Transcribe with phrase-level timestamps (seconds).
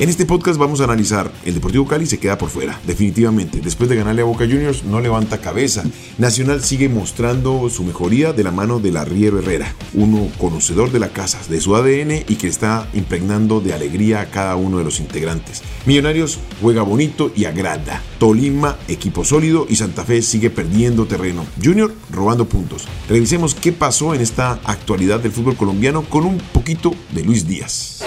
[0.00, 3.60] En este podcast vamos a analizar el Deportivo Cali se queda por fuera, definitivamente.
[3.60, 5.84] Después de ganarle a Boca Juniors no levanta cabeza.
[6.16, 11.10] Nacional sigue mostrando su mejoría de la mano del Arriero Herrera, uno conocedor de la
[11.10, 15.00] casa, de su ADN y que está impregnando de alegría a cada uno de los
[15.00, 15.60] integrantes.
[15.84, 18.00] Millonarios juega bonito y agrada.
[18.18, 21.44] Tolima, equipo sólido y Santa Fe sigue perdiendo terreno.
[21.62, 22.88] Junior robando puntos.
[23.06, 27.99] Revisemos qué pasó en esta actualidad del fútbol colombiano con un poquito de Luis Díaz.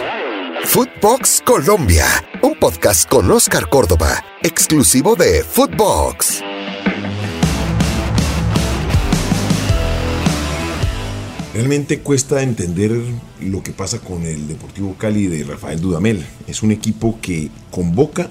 [0.65, 2.05] Footbox Colombia,
[2.41, 6.41] un podcast con Oscar Córdoba, exclusivo de Footbox.
[11.53, 12.91] Realmente cuesta entender
[13.41, 16.25] lo que pasa con el Deportivo Cali de Rafael Dudamel.
[16.47, 18.29] Es un equipo que convoca,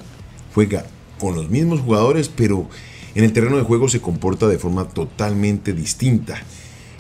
[0.55, 0.85] juega
[1.21, 2.69] con los mismos jugadores, pero
[3.15, 6.43] en el terreno de juego se comporta de forma totalmente distinta.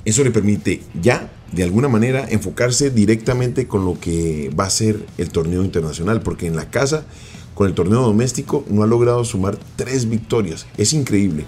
[0.04, 5.04] Eso le permite ya, de alguna manera, enfocarse directamente con lo que va a ser
[5.18, 7.04] el torneo internacional, porque en la casa,
[7.54, 10.66] con el torneo doméstico, no ha logrado sumar tres victorias.
[10.76, 11.44] Es increíble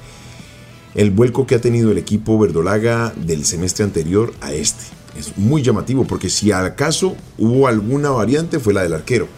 [0.94, 4.84] el vuelco que ha tenido el equipo verdolaga del semestre anterior a este.
[5.18, 9.28] Es muy llamativo, porque si acaso hubo alguna variante fue la del arquero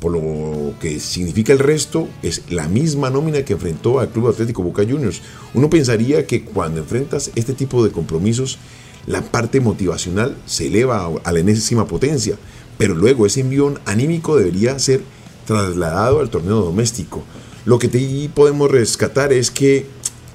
[0.00, 4.62] por lo que significa el resto, es la misma nómina que enfrentó al Club Atlético
[4.62, 5.20] Boca Juniors.
[5.52, 8.58] Uno pensaría que cuando enfrentas este tipo de compromisos,
[9.06, 12.36] la parte motivacional se eleva a la enésima potencia,
[12.78, 15.02] pero luego ese envión anímico debería ser
[15.46, 17.22] trasladado al torneo doméstico.
[17.66, 19.86] Lo que podemos rescatar es que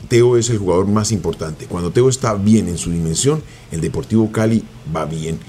[0.09, 1.65] Teo es el jugador más importante.
[1.65, 3.41] Cuando Teo está bien en su dimensión,
[3.71, 4.63] el Deportivo Cali
[4.95, 5.39] va bien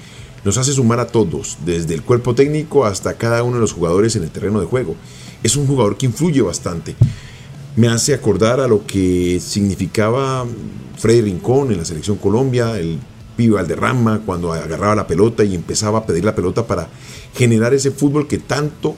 [0.47, 4.15] nos hace sumar a todos, desde el cuerpo técnico hasta cada uno de los jugadores
[4.15, 4.95] en el terreno de juego.
[5.43, 6.95] Es un jugador que influye bastante.
[7.75, 10.45] Me hace acordar a lo que significaba
[10.97, 12.97] Freddy Rincón en la selección Colombia, el
[13.35, 16.87] pibe Valderrama, cuando agarraba la pelota y empezaba a pedir la pelota para
[17.35, 18.95] generar ese fútbol que tanto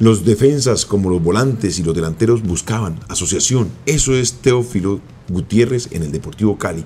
[0.00, 3.70] los defensas como los volantes y los delanteros buscaban, asociación.
[3.86, 6.84] Eso es Teófilo Gutiérrez en el Deportivo Cali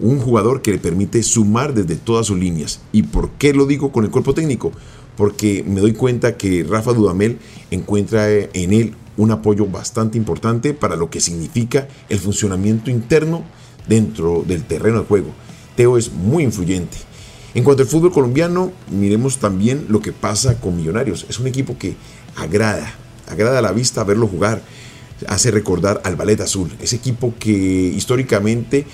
[0.00, 2.80] un jugador que le permite sumar desde todas sus líneas.
[2.92, 4.72] ¿Y por qué lo digo con el cuerpo técnico?
[5.16, 7.38] Porque me doy cuenta que Rafa Dudamel
[7.70, 13.44] encuentra en él un apoyo bastante importante para lo que significa el funcionamiento interno
[13.86, 15.28] dentro del terreno de juego.
[15.76, 16.96] Teo es muy influyente.
[17.54, 21.26] En cuanto al fútbol colombiano, miremos también lo que pasa con Millonarios.
[21.28, 21.96] Es un equipo que
[22.36, 22.94] agrada,
[23.28, 24.62] agrada a la vista verlo jugar.
[25.28, 28.86] Hace recordar al Ballet Azul, ese equipo que históricamente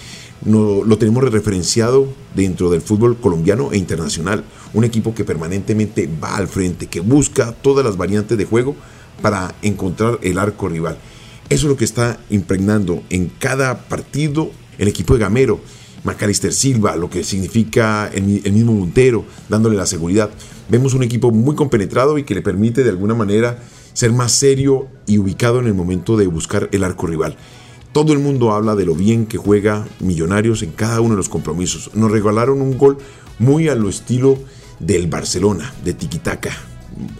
[0.44, 4.44] no, lo tenemos referenciado dentro del fútbol colombiano e internacional.
[4.72, 8.76] Un equipo que permanentemente va al frente, que busca todas las variantes de juego
[9.22, 10.98] para encontrar el arco rival.
[11.48, 15.60] Eso es lo que está impregnando en cada partido el equipo de Gamero,
[16.04, 20.30] Macalister Silva, lo que significa el, el mismo Montero, dándole la seguridad.
[20.68, 23.58] Vemos un equipo muy compenetrado y que le permite de alguna manera
[23.94, 27.36] ser más serio y ubicado en el momento de buscar el arco rival.
[27.92, 31.28] Todo el mundo habla de lo bien que juega Millonarios en cada uno de los
[31.28, 31.90] compromisos.
[31.94, 32.98] Nos regalaron un gol
[33.38, 34.38] muy a lo estilo
[34.78, 36.50] del Barcelona, de Tiquitaca.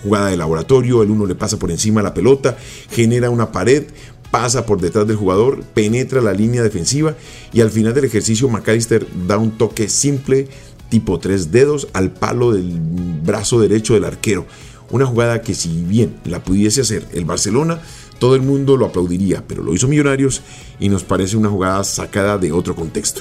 [0.03, 2.57] Jugada de laboratorio, el uno le pasa por encima la pelota,
[2.91, 3.85] genera una pared,
[4.31, 7.15] pasa por detrás del jugador, penetra la línea defensiva
[7.53, 10.49] y al final del ejercicio McAllister da un toque simple
[10.89, 12.79] tipo tres dedos al palo del
[13.25, 14.47] brazo derecho del arquero.
[14.91, 17.79] Una jugada que si bien la pudiese hacer el Barcelona,
[18.19, 20.43] todo el mundo lo aplaudiría, pero lo hizo Millonarios
[20.81, 23.21] y nos parece una jugada sacada de otro contexto.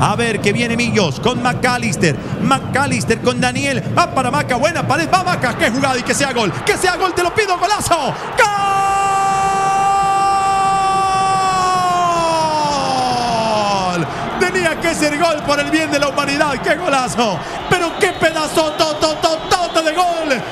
[0.00, 2.16] A ver que viene Millos con McAllister.
[2.42, 3.82] McAllister con Daniel.
[3.96, 5.08] Va para Maca, buena pared.
[5.12, 6.52] Va Maca, qué jugada y que sea gol.
[6.66, 7.94] Que sea gol, te lo pido, golazo.
[7.94, 8.54] ¡Gol!
[14.40, 16.60] Tenía que ser gol por el bien de la humanidad.
[16.62, 17.38] ¡Qué golazo!
[17.70, 20.42] Pero qué pedazo, to, to, to, de gol.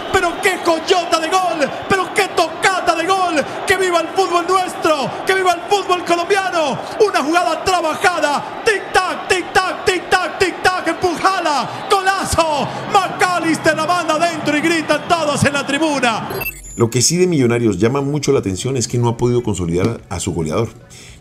[0.43, 1.71] Qué coyota de gol.
[1.89, 3.45] Pero qué tocata de gol.
[3.67, 5.11] Que viva el fútbol nuestro.
[5.27, 6.79] Que viva el fútbol colombiano.
[7.07, 8.63] Una jugada trabajada.
[8.65, 10.89] Tic-tac, tic-tac, tic-tac, tic-tac.
[10.89, 11.87] Empujala.
[11.91, 12.69] Golazo.
[12.93, 16.29] McAllister la manda adentro y gritan todos en la tribuna.
[16.75, 20.01] Lo que sí de Millonarios llama mucho la atención es que no ha podido consolidar
[20.09, 20.71] a su goleador.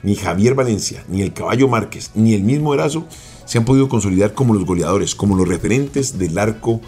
[0.01, 3.05] Ni Javier Valencia, ni el Caballo Márquez, ni el mismo Erazo
[3.45, 6.79] se han podido consolidar como los goleadores, como los referentes del arco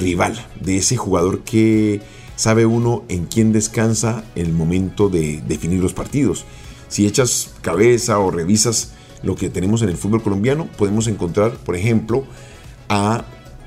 [0.00, 2.00] rival, de ese jugador que
[2.36, 6.44] sabe uno en quién descansa el momento de definir los partidos.
[6.88, 8.92] Si echas cabeza o revisas
[9.22, 12.24] lo que tenemos en el fútbol colombiano, podemos encontrar, por ejemplo,
[12.88, 13.24] a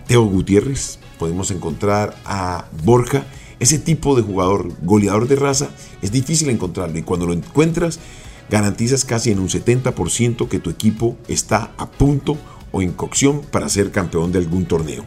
[0.07, 3.25] Teo Gutiérrez, podemos encontrar a Borja,
[3.59, 5.69] ese tipo de jugador, goleador de raza,
[6.01, 7.99] es difícil encontrarlo y cuando lo encuentras,
[8.49, 12.37] garantizas casi en un 70% que tu equipo está a punto
[12.71, 15.05] o en cocción para ser campeón de algún torneo.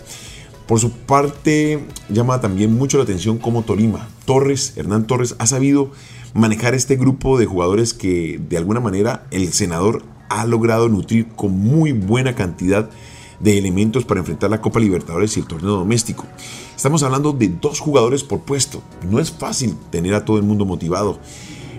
[0.67, 5.93] Por su parte, llama también mucho la atención cómo Tolima, Torres, Hernán Torres, ha sabido
[6.35, 11.53] manejar este grupo de jugadores que de alguna manera el senador ha logrado nutrir con
[11.53, 12.91] muy buena cantidad
[13.39, 16.25] de elementos para enfrentar la Copa Libertadores y el torneo doméstico.
[16.75, 18.83] Estamos hablando de dos jugadores por puesto.
[19.09, 21.19] No es fácil tener a todo el mundo motivado.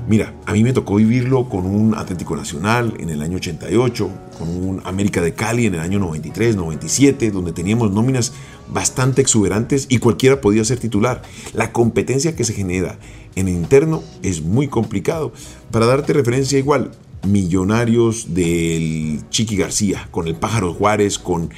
[0.07, 4.09] Mira, a mí me tocó vivirlo con un Atlético Nacional en el año 88,
[4.39, 8.31] con un América de Cali en el año 93, 97, donde teníamos nóminas
[8.69, 11.23] bastante exuberantes y cualquiera podía ser titular.
[11.53, 12.97] La competencia que se genera
[13.35, 15.33] en el interno es muy complicado.
[15.71, 16.91] Para darte referencia igual,
[17.27, 21.49] millonarios del Chiqui García, con el Pájaro Juárez, con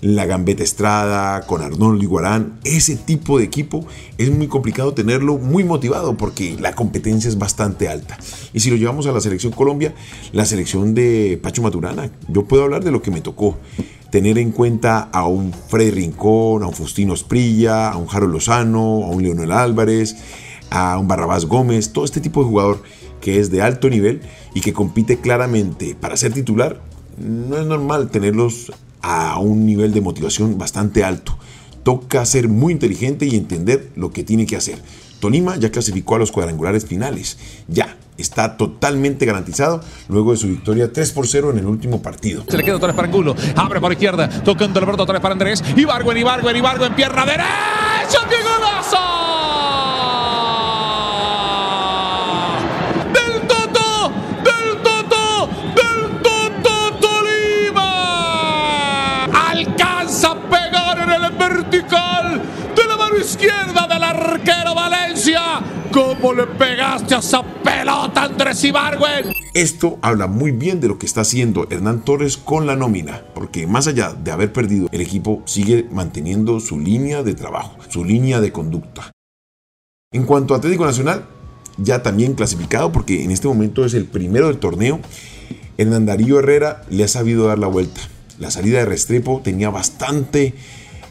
[0.00, 3.86] la Gambeta Estrada, con Arnold Iguarán, ese tipo de equipo
[4.18, 8.18] es muy complicado tenerlo muy motivado porque la competencia es bastante alta.
[8.52, 9.94] Y si lo llevamos a la selección Colombia,
[10.32, 13.58] la selección de Pacho Maturana, yo puedo hablar de lo que me tocó.
[14.10, 19.04] Tener en cuenta a un Freddy Rincón, a un Faustino Esprilla, a un Jaro Lozano,
[19.04, 20.16] a un Leonel Álvarez,
[20.70, 22.82] a un Barrabás Gómez, todo este tipo de jugador
[23.20, 24.20] que es de alto nivel
[24.54, 26.80] y que compite claramente para ser titular,
[27.18, 28.72] no es normal tenerlos
[29.06, 31.38] a un nivel de motivación bastante alto.
[31.84, 34.82] Toca ser muy inteligente y entender lo que tiene que hacer.
[35.20, 37.38] Tolima ya clasificó a los cuadrangulares finales.
[37.68, 42.44] Ya, está totalmente garantizado luego de su victoria 3 por 0 en el último partido.
[42.48, 46.18] Se le queda Torres para Angulo, abre por izquierda, tocando el Torres para Andrés, Ibargüen,
[46.18, 49.15] Ibargüen, Ibargüen, pierna derecha, ¡qué golazo!
[65.96, 69.32] ¿Cómo le pegaste a esa pelota, Andrés Ibargüen?
[69.54, 73.66] Esto habla muy bien de lo que está haciendo Hernán Torres con la nómina, porque
[73.66, 78.42] más allá de haber perdido, el equipo sigue manteniendo su línea de trabajo, su línea
[78.42, 79.10] de conducta.
[80.12, 81.24] En cuanto a Atlético Nacional,
[81.78, 85.00] ya también clasificado, porque en este momento es el primero del torneo,
[85.78, 88.02] Hernán Darío Herrera le ha sabido dar la vuelta.
[88.38, 90.52] La salida de Restrepo tenía bastante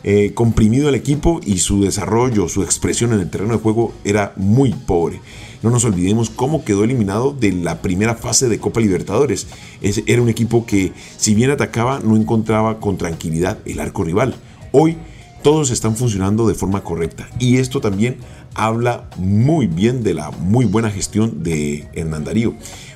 [0.07, 4.33] eh, comprimido el equipo y su desarrollo, su expresión en el terreno de juego era
[4.35, 5.19] muy pobre.
[5.63, 9.47] No nos olvidemos cómo quedó eliminado de la primera fase de Copa Libertadores.
[9.81, 14.35] era un equipo que, si bien atacaba, no encontraba con tranquilidad el arco rival.
[14.71, 14.95] Hoy
[15.41, 18.17] todos están funcionando de forma correcta y esto también
[18.53, 22.53] habla muy bien de la muy buena gestión de Hernán Darío.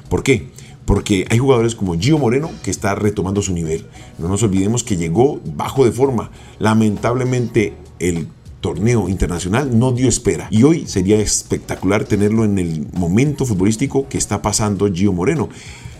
[0.10, 0.48] ¿Por qué?
[0.90, 3.86] Porque hay jugadores como Gio Moreno que está retomando su nivel.
[4.18, 6.32] No nos olvidemos que llegó bajo de forma.
[6.58, 8.28] Lamentablemente el
[8.60, 14.18] torneo internacional no dio espera y hoy sería espectacular tenerlo en el momento futbolístico que
[14.18, 15.50] está pasando Gio Moreno.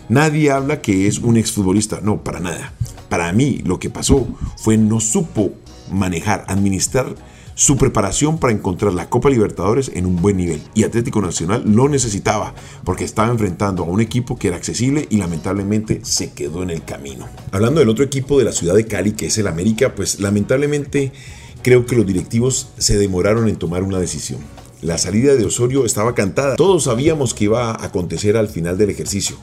[0.08, 2.72] Nadie habla que es un exfutbolista, no, para nada.
[3.08, 4.26] Para mí lo que pasó
[4.56, 5.52] fue no supo
[5.92, 7.14] manejar, administrar
[7.60, 10.62] su preparación para encontrar la Copa Libertadores en un buen nivel.
[10.72, 12.54] Y Atlético Nacional lo necesitaba
[12.84, 16.82] porque estaba enfrentando a un equipo que era accesible y lamentablemente se quedó en el
[16.86, 17.28] camino.
[17.52, 21.12] Hablando del otro equipo de la ciudad de Cali, que es el América, pues lamentablemente
[21.60, 24.40] creo que los directivos se demoraron en tomar una decisión.
[24.80, 26.56] La salida de Osorio estaba cantada.
[26.56, 29.36] Todos sabíamos que iba a acontecer al final del ejercicio,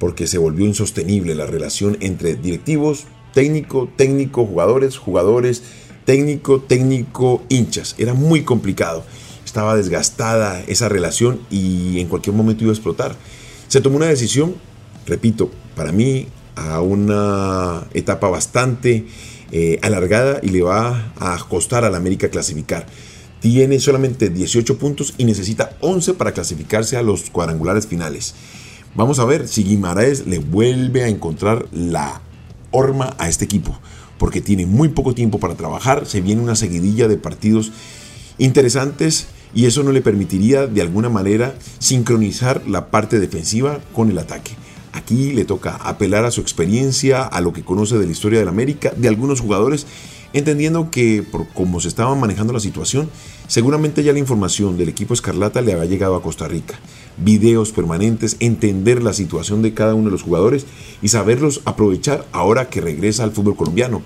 [0.00, 5.62] porque se volvió insostenible la relación entre directivos, técnico, técnico, jugadores, jugadores,
[6.04, 7.94] técnico, técnico, hinchas.
[7.98, 9.04] Era muy complicado.
[9.44, 13.16] Estaba desgastada esa relación y en cualquier momento iba a explotar.
[13.68, 14.54] Se tomó una decisión,
[15.06, 19.06] repito, para mí a una etapa bastante
[19.52, 22.86] eh, alargada y le va a costar a la América clasificar.
[23.40, 28.34] Tiene solamente 18 puntos y necesita 11 para clasificarse a los cuadrangulares finales.
[28.94, 32.20] Vamos a ver si Guimaraes le vuelve a encontrar la
[32.70, 33.80] horma a este equipo
[34.20, 37.72] porque tiene muy poco tiempo para trabajar, se viene una seguidilla de partidos
[38.36, 44.18] interesantes y eso no le permitiría de alguna manera sincronizar la parte defensiva con el
[44.18, 44.52] ataque.
[44.92, 48.44] Aquí le toca apelar a su experiencia, a lo que conoce de la historia de
[48.44, 49.86] la América, de algunos jugadores,
[50.32, 53.10] entendiendo que por cómo se estaba manejando la situación,
[53.48, 56.78] seguramente ya la información del equipo Escarlata le había llegado a Costa Rica
[57.22, 60.66] videos permanentes, entender la situación de cada uno de los jugadores
[61.02, 64.02] y saberlos aprovechar ahora que regresa al fútbol colombiano.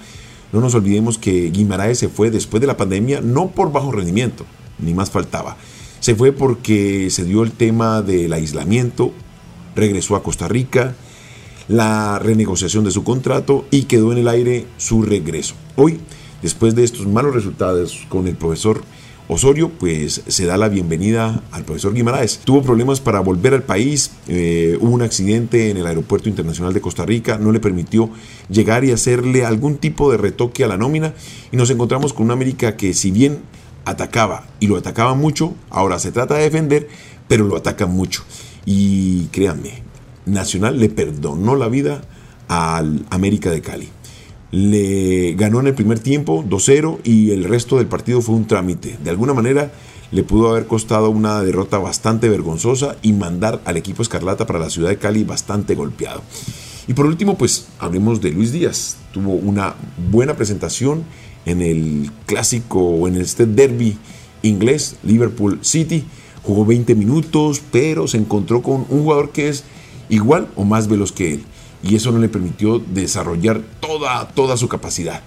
[0.53, 4.45] No nos olvidemos que Guimaraes se fue después de la pandemia no por bajo rendimiento,
[4.79, 5.57] ni más faltaba.
[6.01, 9.13] Se fue porque se dio el tema del aislamiento,
[9.75, 10.95] regresó a Costa Rica,
[11.67, 15.55] la renegociación de su contrato y quedó en el aire su regreso.
[15.77, 15.99] Hoy,
[16.45, 18.83] después de estos malos resultados con el profesor
[19.29, 22.41] Osorio pues se da la bienvenida al profesor Guimaraes.
[22.45, 26.83] Tuvo problemas para volver al país, eh, hubo un accidente en el aeropuerto internacional de
[26.83, 28.11] Costa Rica, no le permitió
[28.51, 31.15] llegar y hacerle algún tipo de retoque a la nómina
[31.51, 33.39] y nos encontramos con una América que si bien
[33.87, 36.89] atacaba y lo atacaba mucho, ahora se trata de defender,
[37.27, 38.23] pero lo ataca mucho.
[38.67, 39.83] Y créanme,
[40.27, 42.03] Nacional le perdonó la vida
[42.49, 43.89] al América de Cali
[44.55, 48.97] le ganó en el primer tiempo 2-0 y el resto del partido fue un trámite.
[49.03, 49.73] De alguna manera
[50.13, 54.71] le pudo haber costado una derrota bastante vergonzosa y mandar al equipo Escarlata para la
[54.71, 56.23] ciudad de Cali bastante golpeado.
[56.87, 58.97] Y por último, pues hablemos de Luis Díaz.
[59.13, 59.75] Tuvo una
[60.13, 61.03] buena presentación
[61.47, 63.99] en el clásico o en este derby
[64.43, 66.05] inglés, Liverpool City.
[66.45, 69.65] Jugó 20 minutos, pero se encontró con un jugador que es
[70.11, 71.45] igual o más veloz que él
[71.85, 75.23] y eso no le permitió desarrollar toda, toda su capacidad.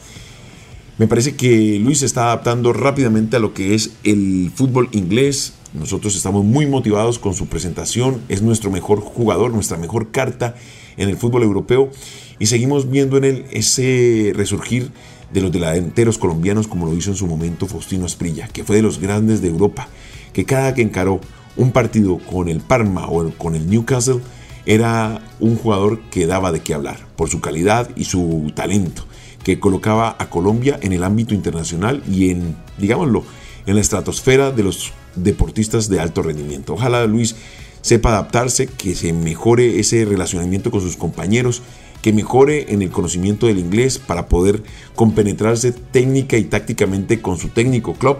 [0.98, 5.54] Me parece que Luis se está adaptando rápidamente a lo que es el fútbol inglés.
[5.74, 8.22] Nosotros estamos muy motivados con su presentación.
[8.30, 10.56] Es nuestro mejor jugador, nuestra mejor carta
[10.98, 11.92] en el fútbol europeo.
[12.40, 14.92] Y seguimos viendo en él ese resurgir
[15.32, 18.82] de los delanteros colombianos como lo hizo en su momento Faustino Asprilla, que fue de
[18.82, 19.90] los grandes de Europa,
[20.34, 21.20] que cada que encaró
[21.58, 24.22] un partido con el Parma o con el Newcastle,
[24.68, 29.06] era un jugador que daba de qué hablar por su calidad y su talento,
[29.44, 33.24] que colocaba a Colombia en el ámbito internacional y en, digámoslo,
[33.66, 36.74] en la estratosfera de los deportistas de alto rendimiento.
[36.74, 37.36] Ojalá Luis
[37.82, 41.62] sepa adaptarse, que se mejore ese relacionamiento con sus compañeros,
[42.02, 44.64] que mejore en el conocimiento del inglés para poder
[44.96, 48.18] compenetrarse técnica y tácticamente con su técnico club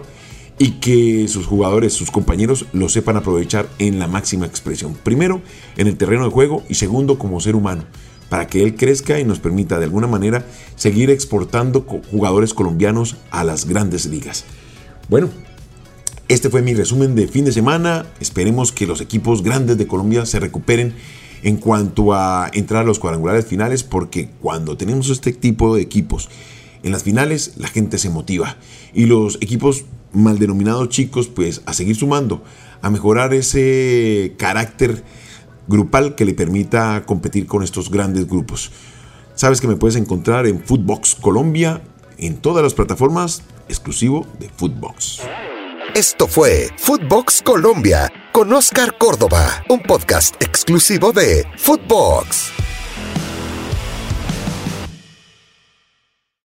[0.58, 4.94] y que sus jugadores, sus compañeros lo sepan aprovechar en la máxima expresión.
[5.02, 5.40] Primero,
[5.76, 7.84] en el terreno de juego y segundo, como ser humano,
[8.28, 10.44] para que él crezca y nos permita de alguna manera
[10.76, 14.44] seguir exportando jugadores colombianos a las grandes ligas.
[15.08, 15.28] Bueno,
[16.28, 18.06] este fue mi resumen de fin de semana.
[18.20, 20.94] Esperemos que los equipos grandes de Colombia se recuperen
[21.42, 26.28] en cuanto a entrar a los cuadrangulares finales, porque cuando tenemos este tipo de equipos
[26.82, 28.56] en las finales, la gente se motiva
[28.92, 32.42] y los equipos mal denominados chicos, pues a seguir sumando,
[32.82, 35.04] a mejorar ese carácter
[35.66, 38.70] grupal que le permita competir con estos grandes grupos.
[39.34, 41.82] Sabes que me puedes encontrar en Footbox Colombia,
[42.16, 45.20] en todas las plataformas, exclusivo de Footbox.
[45.94, 52.67] Esto fue Footbox Colombia con Oscar Córdoba, un podcast exclusivo de Footbox.